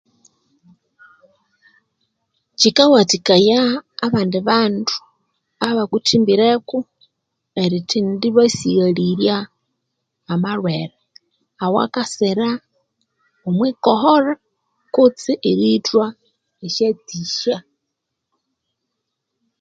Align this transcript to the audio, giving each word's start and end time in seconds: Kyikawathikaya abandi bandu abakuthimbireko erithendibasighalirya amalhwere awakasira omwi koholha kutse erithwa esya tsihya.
Kyikawathikaya 2.59 3.59
abandi 4.05 4.39
bandu 4.49 4.95
abakuthimbireko 5.67 6.77
erithendibasighalirya 7.63 9.37
amalhwere 10.33 10.95
awakasira 11.65 12.49
omwi 13.47 13.69
koholha 13.83 14.33
kutse 14.93 15.31
erithwa 15.51 16.05
esya 16.65 16.89
tsihya. 17.07 17.57